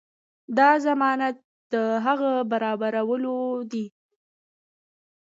[0.57, 1.37] دا ضمانت
[1.71, 1.73] د
[2.05, 3.35] هغه برابرولو
[3.71, 3.85] دی.